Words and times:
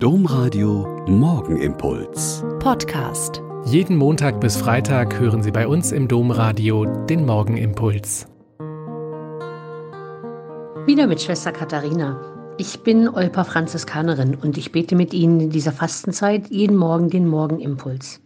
Domradio 0.00 1.04
Morgenimpuls. 1.08 2.44
Podcast. 2.60 3.42
Jeden 3.64 3.96
Montag 3.96 4.40
bis 4.40 4.56
Freitag 4.56 5.18
hören 5.18 5.42
Sie 5.42 5.50
bei 5.50 5.66
uns 5.66 5.90
im 5.90 6.06
Domradio 6.06 6.84
den 7.06 7.26
Morgenimpuls. 7.26 8.28
Wieder 10.86 11.08
mit 11.08 11.20
Schwester 11.20 11.50
Katharina. 11.50 12.54
Ich 12.58 12.84
bin 12.84 13.08
Olpa 13.08 13.42
Franziskanerin 13.42 14.36
und 14.36 14.56
ich 14.56 14.70
bete 14.70 14.94
mit 14.94 15.12
Ihnen 15.12 15.40
in 15.40 15.50
dieser 15.50 15.72
Fastenzeit 15.72 16.48
jeden 16.48 16.76
Morgen 16.76 17.10
den 17.10 17.26
Morgenimpuls. 17.26 18.20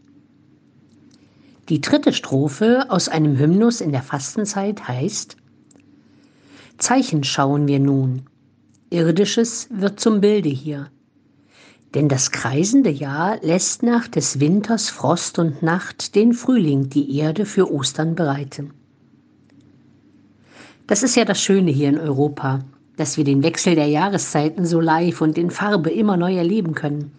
Die 1.70 1.80
dritte 1.80 2.12
Strophe 2.12 2.84
aus 2.91 3.09
einem 3.09 3.39
Hymnus 3.39 3.80
in 3.80 3.93
der 3.93 4.02
Fastenzeit 4.02 4.89
heißt 4.89 5.39
Zeichen 6.77 7.25
schauen 7.25 7.66
wir 7.66 7.80
nun. 7.80 8.27
Irdisches 8.91 9.68
wird 9.70 10.00
zum 10.00 10.20
Bilde 10.20 10.50
hier. 10.50 10.91
Denn 11.95 12.09
das 12.09 12.30
kreisende 12.30 12.90
Jahr 12.90 13.38
lässt 13.43 13.82
nach 13.82 14.08
des 14.08 14.40
Winters 14.40 14.89
Frost 14.89 15.39
und 15.39 15.62
Nacht 15.62 16.14
den 16.14 16.32
Frühling 16.32 16.89
die 16.89 17.18
Erde 17.18 17.44
für 17.44 17.71
Ostern 17.71 18.14
bereiten. 18.14 18.72
Das 20.86 21.03
ist 21.03 21.17
ja 21.17 21.25
das 21.25 21.40
Schöne 21.40 21.70
hier 21.70 21.90
in 21.90 21.98
Europa, 21.98 22.61
dass 22.96 23.17
wir 23.17 23.25
den 23.25 23.43
Wechsel 23.43 23.75
der 23.75 23.89
Jahreszeiten 23.89 24.64
so 24.64 24.81
live 24.81 25.20
und 25.20 25.36
in 25.36 25.50
Farbe 25.50 25.90
immer 25.90 26.17
neu 26.17 26.34
erleben 26.34 26.75
können. 26.75 27.12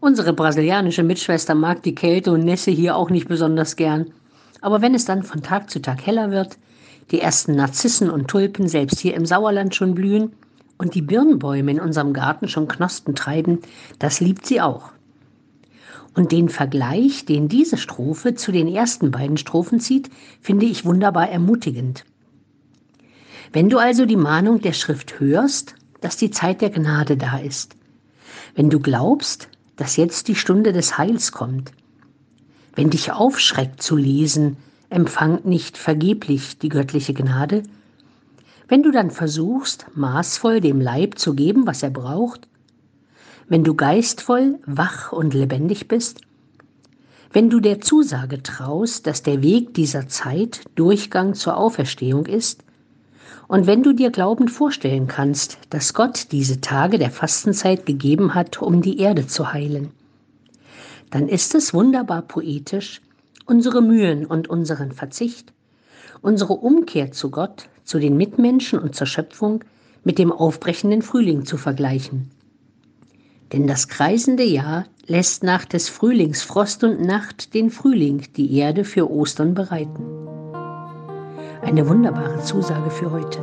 Unsere 0.00 0.32
brasilianische 0.32 1.02
Mitschwester 1.02 1.54
mag 1.54 1.82
die 1.82 1.94
Kälte 1.94 2.32
und 2.32 2.44
Nässe 2.44 2.72
hier 2.72 2.96
auch 2.96 3.10
nicht 3.10 3.28
besonders 3.28 3.76
gern. 3.76 4.12
Aber 4.60 4.82
wenn 4.82 4.94
es 4.94 5.04
dann 5.04 5.22
von 5.22 5.42
Tag 5.42 5.70
zu 5.70 5.80
Tag 5.80 6.04
heller 6.04 6.30
wird, 6.30 6.58
die 7.10 7.20
ersten 7.20 7.54
Narzissen 7.54 8.10
und 8.10 8.28
Tulpen 8.28 8.68
selbst 8.68 8.98
hier 8.98 9.14
im 9.14 9.24
Sauerland 9.24 9.74
schon 9.74 9.94
blühen 9.94 10.32
und 10.78 10.94
die 10.94 11.02
Birnbäume 11.02 11.70
in 11.70 11.80
unserem 11.80 12.12
Garten 12.12 12.48
schon 12.48 12.68
Knospen 12.68 13.14
treiben, 13.14 13.60
das 13.98 14.20
liebt 14.20 14.46
sie 14.46 14.60
auch. 14.60 14.92
Und 16.14 16.30
den 16.30 16.48
Vergleich, 16.48 17.24
den 17.24 17.48
diese 17.48 17.76
Strophe 17.76 18.34
zu 18.34 18.52
den 18.52 18.68
ersten 18.68 19.10
beiden 19.10 19.36
Strophen 19.36 19.80
zieht, 19.80 20.10
finde 20.40 20.66
ich 20.66 20.84
wunderbar 20.84 21.28
ermutigend. 21.28 22.04
Wenn 23.52 23.68
du 23.68 23.78
also 23.78 24.06
die 24.06 24.16
Mahnung 24.16 24.60
der 24.60 24.72
Schrift 24.72 25.20
hörst, 25.20 25.74
dass 26.00 26.16
die 26.16 26.30
Zeit 26.30 26.60
der 26.60 26.70
Gnade 26.70 27.16
da 27.16 27.38
ist, 27.38 27.76
wenn 28.54 28.70
du 28.70 28.78
glaubst, 28.78 29.48
dass 29.76 29.96
jetzt 29.96 30.28
die 30.28 30.36
Stunde 30.36 30.72
des 30.72 30.98
Heils 30.98 31.32
kommt, 31.32 31.72
wenn 32.76 32.90
dich 32.90 33.12
aufschreckt 33.12 33.82
zu 33.82 33.96
lesen, 33.96 34.56
empfang 34.90 35.40
nicht 35.44 35.76
vergeblich 35.78 36.58
die 36.58 36.68
göttliche 36.68 37.14
Gnade, 37.14 37.62
wenn 38.68 38.82
du 38.82 38.90
dann 38.90 39.10
versuchst, 39.10 39.86
maßvoll 39.94 40.60
dem 40.60 40.80
Leib 40.80 41.18
zu 41.18 41.34
geben, 41.34 41.66
was 41.66 41.82
er 41.82 41.90
braucht, 41.90 42.48
wenn 43.48 43.64
du 43.64 43.74
geistvoll, 43.74 44.58
wach 44.66 45.12
und 45.12 45.34
lebendig 45.34 45.88
bist, 45.88 46.20
wenn 47.32 47.50
du 47.50 47.60
der 47.60 47.80
Zusage 47.80 48.42
traust, 48.42 49.06
dass 49.06 49.22
der 49.22 49.42
Weg 49.42 49.74
dieser 49.74 50.08
Zeit 50.08 50.62
Durchgang 50.76 51.34
zur 51.34 51.56
Auferstehung 51.56 52.26
ist, 52.26 52.62
und 53.46 53.66
wenn 53.66 53.82
du 53.82 53.92
dir 53.92 54.10
glaubend 54.10 54.50
vorstellen 54.50 55.06
kannst, 55.06 55.58
dass 55.68 55.92
Gott 55.92 56.28
diese 56.32 56.60
Tage 56.60 56.98
der 56.98 57.10
Fastenzeit 57.10 57.84
gegeben 57.84 58.34
hat, 58.34 58.62
um 58.62 58.80
die 58.80 58.98
Erde 58.98 59.26
zu 59.26 59.52
heilen, 59.52 59.90
dann 61.10 61.28
ist 61.28 61.54
es 61.54 61.74
wunderbar 61.74 62.22
poetisch, 62.22 63.02
unsere 63.46 63.82
Mühen 63.82 64.24
und 64.24 64.48
unseren 64.48 64.92
Verzicht, 64.92 65.52
unsere 66.22 66.54
Umkehr 66.54 67.12
zu 67.12 67.30
Gott, 67.30 67.68
zu 67.84 67.98
den 67.98 68.16
Mitmenschen 68.16 68.78
und 68.78 68.94
zur 68.94 69.06
Schöpfung 69.06 69.64
mit 70.04 70.18
dem 70.18 70.32
aufbrechenden 70.32 71.02
Frühling 71.02 71.44
zu 71.44 71.56
vergleichen. 71.56 72.30
Denn 73.52 73.66
das 73.66 73.88
kreisende 73.88 74.42
Jahr 74.42 74.86
lässt 75.06 75.42
nach 75.42 75.64
des 75.64 75.88
Frühlings 75.88 76.42
Frost 76.42 76.82
und 76.82 77.00
Nacht 77.00 77.54
den 77.54 77.70
Frühling 77.70 78.24
die 78.36 78.56
Erde 78.56 78.84
für 78.84 79.10
Ostern 79.10 79.54
bereiten. 79.54 80.02
Eine 81.62 81.88
wunderbare 81.88 82.42
Zusage 82.42 82.90
für 82.90 83.10
heute. 83.10 83.38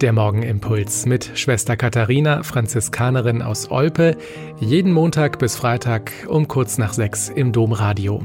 Der 0.00 0.12
Morgenimpuls 0.12 1.04
mit 1.04 1.32
Schwester 1.34 1.76
Katharina, 1.76 2.42
Franziskanerin 2.42 3.42
aus 3.42 3.70
Olpe, 3.70 4.16
jeden 4.58 4.92
Montag 4.92 5.38
bis 5.38 5.56
Freitag 5.56 6.12
um 6.26 6.48
kurz 6.48 6.78
nach 6.78 6.94
sechs 6.94 7.28
im 7.28 7.52
Domradio. 7.52 8.24